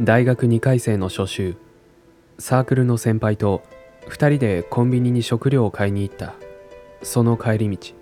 [0.00, 1.56] 大学2回生の初秋
[2.38, 3.64] サークルの先輩と
[4.08, 6.34] 2人でコンビニに食料を買いに行った。
[7.02, 7.94] その帰り道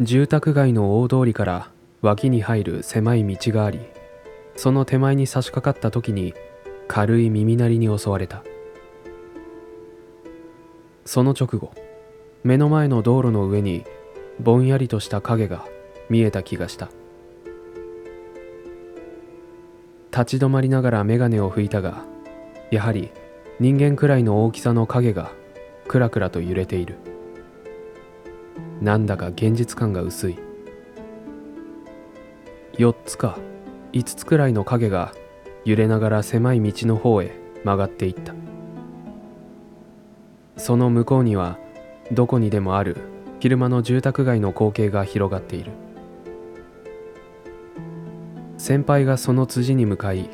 [0.00, 1.70] 住宅街の大通りから
[2.00, 3.78] 脇に入る狭い道があり
[4.56, 6.34] その手前に差し掛かった時に
[6.88, 8.42] 軽い耳鳴りに襲われた。
[11.04, 11.72] その直後
[12.42, 13.84] 目の前の道路の上に
[14.40, 15.64] ぼんやりとした影が
[16.10, 16.90] 見えた気がした。
[20.12, 22.04] 立ち止まりながら眼鏡を拭いたが
[22.70, 23.10] やはり
[23.58, 25.32] 人間くらいの大きさの影が
[25.88, 26.96] クラクラと揺れている。
[28.80, 30.38] なんだか現実感が薄い。
[32.74, 33.38] 4つか
[33.92, 35.12] 5つくらいの影が
[35.64, 37.32] 揺れながら狭い道の方へ
[37.64, 38.34] 曲がっていった。
[40.56, 41.58] その向こうには
[42.10, 42.96] どこにでもある
[43.40, 45.72] 昼間の住宅街の光景が広がっている。
[48.62, 50.30] 先輩がその辻に向かい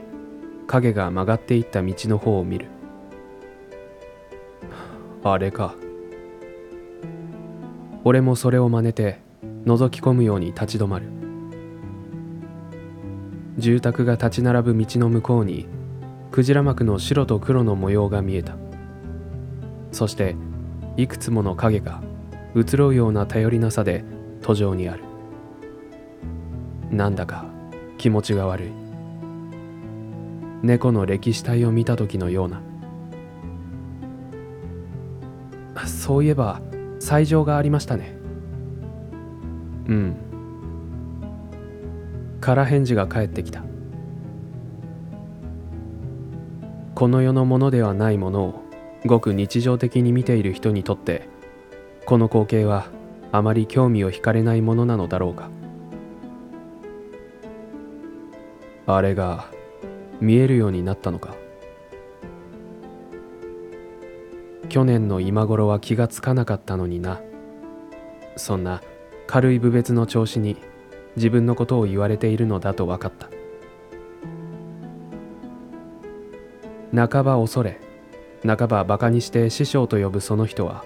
[0.67, 2.67] 影が曲がっていった道の方を見る。
[5.25, 5.75] あれか。
[8.05, 9.23] 俺もそれを真似て
[9.65, 11.06] 覗き込むように立ち止まる。
[13.56, 15.67] 住宅が立ち並ぶ道の向こうに
[16.31, 18.56] クジラ幕の白と黒の模様が見えた。
[19.91, 20.37] そして
[20.99, 22.03] いくつもの影が
[22.55, 24.05] 移ろうような頼りなさで
[24.43, 25.05] 途上にある。
[26.91, 27.48] なんだか
[27.99, 28.71] 気持ちが悪い。
[30.63, 32.63] 猫の歴史体を見た時のような。
[35.87, 36.63] そういえば
[36.99, 38.17] 斎場がありましたね。
[39.89, 40.17] うん。
[42.41, 43.63] 空返事が返ってきた。
[46.95, 48.62] この世のものではないものを
[49.07, 51.29] ごく日常的に見ている人にとって
[52.07, 52.89] この光景は
[53.31, 55.51] あまり興味を惹かれないものなのだろうか。
[58.91, 59.44] あれが
[60.19, 61.34] 見えるようになったのか。
[64.71, 67.21] 去年の今頃は気がつかなかったのにな。
[68.37, 68.81] そんな
[69.27, 70.56] 軽い部別の調子に
[71.16, 73.28] 自分のことを言われているのだと分かった。
[76.94, 77.78] 半ば恐れ
[78.47, 80.84] 半ばバカにして師匠と呼ぶその人は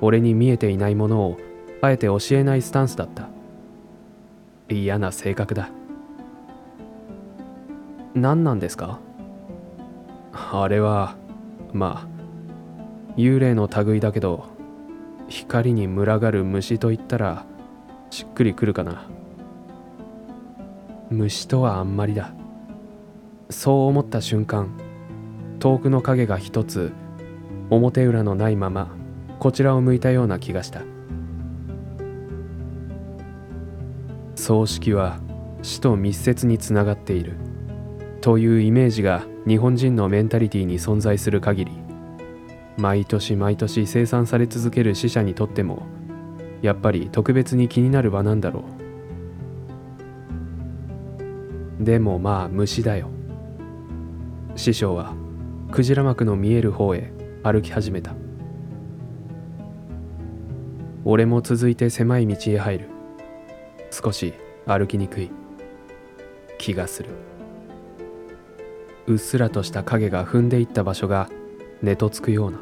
[0.00, 1.38] 俺に見えていないものを
[1.80, 3.28] あえて教えないスタンスだった。
[4.68, 5.70] 嫌な性格だ。
[8.14, 9.00] 何なんですか？
[10.32, 11.16] あれは
[11.72, 14.46] まあ幽霊の類だけど
[15.28, 17.44] 光に群がる虫といったら
[18.10, 19.08] しっくりくるかな。
[21.10, 22.32] 虫とはあんまりだ。
[23.50, 24.70] そう思った瞬間
[25.58, 26.92] 遠くの影が一つ
[27.70, 28.88] 表裏のないまま
[29.38, 30.82] こちらを向いたような気がした。
[34.36, 35.18] 葬式は
[35.62, 37.36] 死と密接につながっている。
[38.24, 41.72] というイメージが日本人のメンタリティーに存在する限り
[42.78, 45.82] 毎年毎年生産され続ける死者にとっても
[46.62, 48.64] やっぱり特別に気になる場なんだろ
[51.80, 51.84] う。
[51.84, 53.10] でもまあ虫だよ。
[54.56, 55.12] 師匠は
[55.70, 57.12] クジラ幕の見える方へ
[57.42, 58.14] 歩き始めた。
[61.04, 62.88] 俺も続いて狭い道へ入る。
[63.90, 64.32] 少し
[64.64, 65.30] 歩きにくい
[66.56, 67.33] 気がする。
[69.06, 71.28] うっすらとした影が踏んでいった場所が
[71.82, 72.58] 寝とつくような。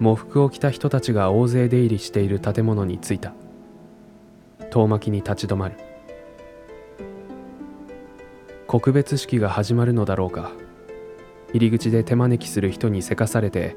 [0.00, 3.32] 喪服を着た人たちが大勢出入りしている建物に着いた。
[4.70, 5.76] 遠巻きに立ち止まる。
[8.66, 10.52] 告別式が始まるのだろうか。
[11.52, 13.76] 入り口で手招きする人にせかされて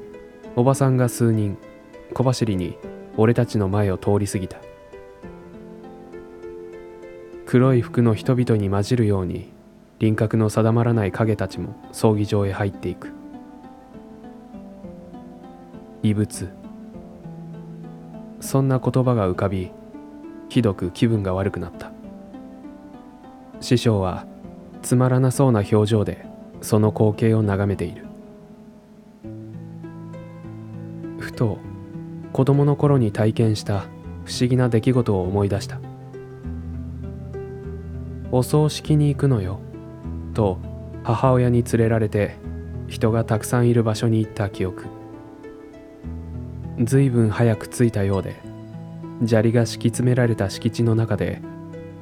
[0.56, 1.56] おばさんが数人
[2.12, 2.76] 小走りに
[3.16, 4.58] 俺たちの前を通り過ぎた。
[7.50, 9.50] 黒い服の人々に混じるように
[10.00, 13.10] 輪郭の定まらない影たちも葬儀場へ入っていく。
[16.02, 16.50] 異物。
[18.40, 19.70] そんな言葉が浮かび
[20.50, 21.90] ひどく気分が悪くなった。
[23.62, 24.26] 師匠は
[24.82, 26.26] つまらなそうな表情で
[26.60, 28.04] その光景を眺めている。
[31.18, 31.56] ふと
[32.34, 33.86] 子供の頃に体験した
[34.26, 35.87] 不思議な出来事を思い出した。
[38.30, 39.60] お葬式に行くのよ
[40.34, 40.58] と
[41.02, 42.36] 母親に連れられて
[42.86, 44.98] 人がたくさんいる場所に行った記憶。
[46.84, 48.36] ずいぶん早く着いたようで
[49.26, 51.42] 砂利が敷き詰められた敷地の中で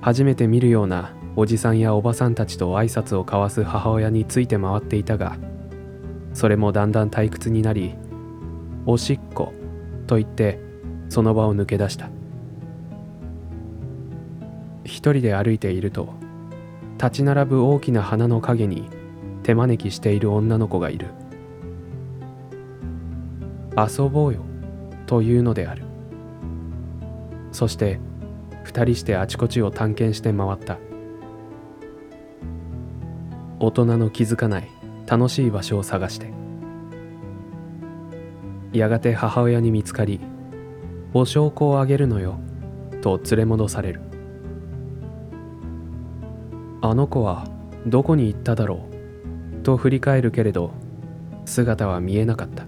[0.03, 5.39] 初めて見るようなおじさんやおばさんたちと挨拶を交わす母親について回っていたが
[6.35, 7.95] それもだんだん退屈になり
[8.85, 9.55] 「おしっこ」
[10.07, 10.61] と言って
[11.09, 12.11] その場を抜け出した。
[14.87, 16.15] 一人で歩いていると
[16.97, 18.89] 立ち並ぶ大きな花の陰に
[19.43, 21.09] 手招きしている女の子がいる。
[23.77, 24.41] 遊ぼうよ
[25.07, 25.85] というのである。
[27.53, 28.01] そして
[28.65, 30.79] 二人してあちこちを探検して回った。
[33.61, 34.69] 大人の気づかない
[35.07, 36.33] 楽しい場所を探して。
[38.73, 40.21] やがて母親に見つかり
[41.15, 42.39] 「お証拠をあげるのよ」
[43.01, 44.06] と連れ戻される。
[46.89, 47.49] あの子は
[47.85, 48.87] どこに行っただろ
[49.61, 49.63] う？
[49.65, 50.71] と振り返るけれど
[51.45, 52.65] 姿は見えなかった。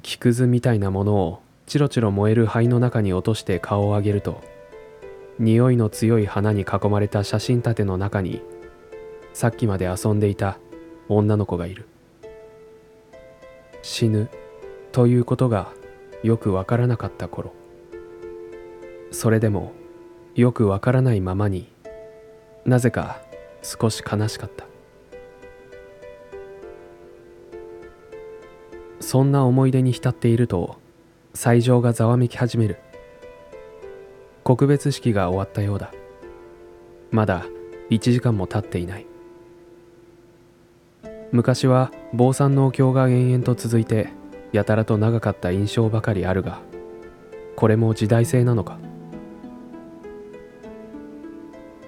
[0.00, 4.40] 木くずみたいなものをチロチロ燃える灰の中に落として顔を上げると
[5.38, 8.40] 匂いの強い花に囲まれた写真立ての中に
[9.34, 10.58] さっきまで遊んでいた
[11.10, 11.86] 女の子がいる。
[13.82, 14.30] 死ぬ
[14.90, 15.70] ということが
[16.22, 17.52] よくわからなかった頃。
[19.10, 19.72] それでも
[20.34, 21.68] よくわからないままに
[22.64, 23.20] なぜか
[23.62, 24.66] 少し悲しかった。
[29.00, 30.76] そんな思い出に浸っていると
[31.34, 32.78] 斎場がざわめき始める。
[34.42, 35.92] 告別式が終わったようだ。
[37.10, 37.44] まだ
[37.90, 39.06] 1時間も経っていない。
[41.30, 44.08] 昔は坊さんのお経が延々と続いて
[44.52, 46.60] やたらと長かった印象ばかりあるが
[47.56, 48.78] これも時代性なのか？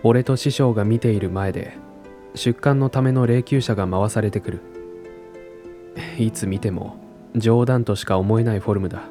[0.07, 1.79] 俺と師匠が見ている前で
[2.35, 4.61] 出棺のための霊柩車が回されてくる。
[6.19, 6.99] いつ見ても
[7.35, 9.05] 冗談としか思えないフォルムだ。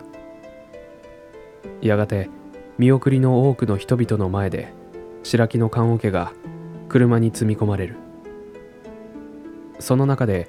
[1.81, 2.29] やがて
[2.77, 4.71] 見送りの多くの人々の前で
[5.23, 6.31] 白木の棺桶が
[6.89, 7.95] 車に積み込まれる。
[9.79, 10.47] その中で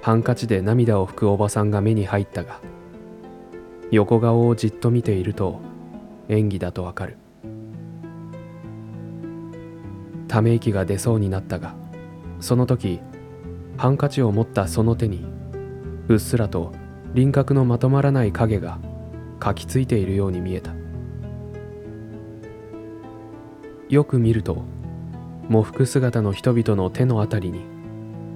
[0.00, 2.60] ハンカチで涙を拭くおばさんが目に入ったが
[3.90, 5.60] 横顔をじっと見ていると
[6.30, 7.18] 演技だとわかる。
[10.32, 11.74] ため息が出そうになったが
[12.40, 13.02] その時
[13.76, 15.26] ハンカチを持ったその手に
[16.08, 16.72] うっすらと
[17.12, 18.78] 輪郭のまとまらない影が
[19.38, 20.72] かきついているように見えた。
[23.90, 24.62] よく見ると
[25.50, 27.66] 喪服姿の人々の手のあたりに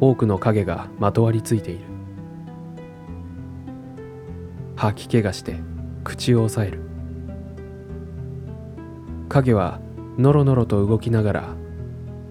[0.00, 1.86] 多くの影がまとわりついている。
[4.76, 5.60] 吐き気がして
[6.04, 6.82] 口を押さえる。
[9.30, 9.80] 影は
[10.18, 11.56] のろのろと動きながら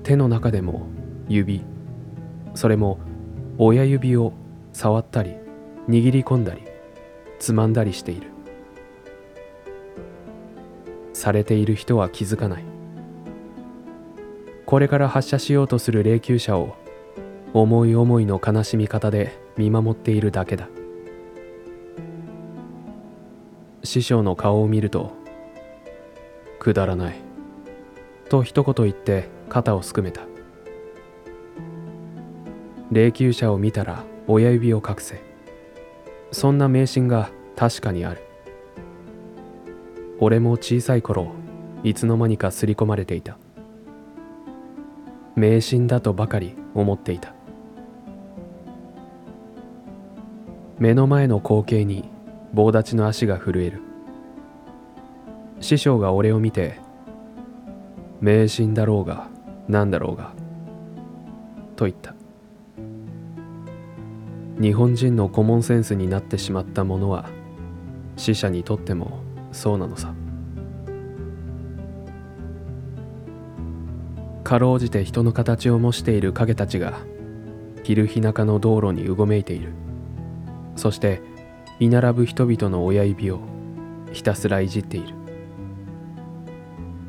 [0.06, 0.86] 手の中でも
[1.28, 1.66] 指
[2.54, 3.00] それも
[3.58, 4.34] 親指を
[4.72, 5.36] 触ったり
[5.90, 6.62] 握り込んだり
[7.40, 8.30] つまんだりしている。
[11.14, 12.64] されている人は気づかない。
[14.68, 16.76] これから発射しようとする霊柩車を
[17.54, 20.70] 思い思いの悲しみ方で見守っているだけだ。
[23.84, 25.14] 師匠の顔を見ると
[26.60, 27.16] 「くだらない」
[28.30, 30.22] と一言言って肩をすくめた。
[32.92, 35.22] 霊柩車を見たら親指を隠せ。
[36.32, 38.22] そんな迷信が確かにある。
[40.20, 41.32] 俺も小さい頃
[41.84, 43.38] いつの間にか刷り込まれていた。
[45.36, 47.34] 迷信だとばかり思っていた。
[50.80, 52.10] 目の前の光景に
[52.54, 53.82] 棒立ちの足が震える。
[55.62, 56.80] 師匠が俺を見て
[58.22, 59.28] 「迷信だろうが
[59.68, 60.34] 何だろうが」
[61.76, 62.16] と言った。
[64.60, 67.26] 日本人のコモンセンスになってしまったものは
[68.16, 69.20] 死者にとっても
[69.52, 70.14] そうなのさ。
[74.46, 76.94] かろうじて人の形を模している影たちが
[77.84, 79.74] 昼日中の道路にうごめいている。
[80.76, 81.22] そして
[81.80, 83.40] 居並ぶ人々の親指を
[84.14, 85.16] ひたすらいじっている。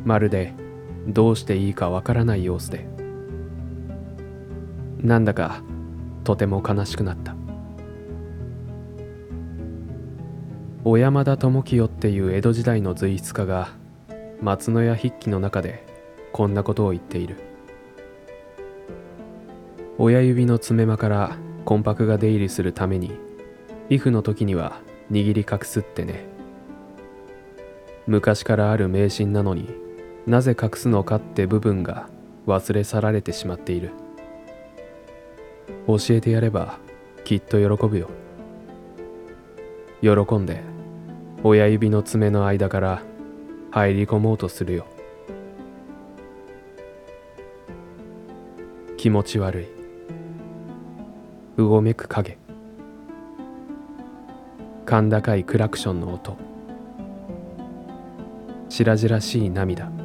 [0.04, 0.54] まるで
[1.06, 2.86] どうしていいかわからない様子で。
[4.98, 5.62] なんだか
[6.24, 7.36] とても悲しくなった。
[10.84, 13.70] 小山田智清っていう江戸時代の随筆家が
[14.40, 15.84] 松野屋筆記の中で
[16.32, 17.36] こんなことを言っている。
[19.98, 23.12] 親指の爪間から魂魄が出入りするために
[23.88, 26.26] イフの時には握り隠すってね。
[28.06, 29.85] 昔からある迷信なのに
[30.26, 32.08] なぜ隠すのかって部分が
[32.46, 33.90] 忘れ去られてしまっている。
[35.86, 36.78] 教えてやれば
[37.24, 38.10] きっと喜ぶよ。
[40.02, 40.62] 喜んで
[41.44, 43.02] 親指の爪の間から
[43.70, 44.86] 入り込もうとするよ。
[48.96, 49.66] 気持ち悪い。
[51.56, 52.36] うごめく影。
[54.88, 56.36] 甲高いクラクションの音。
[58.68, 59.95] 白々しい涙。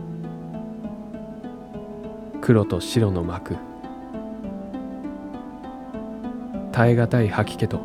[2.42, 3.56] 黒と白の幕。
[6.72, 7.82] 耐え難い吐き気と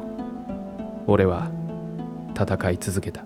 [1.07, 1.51] 俺は
[2.35, 3.26] 戦い続けた。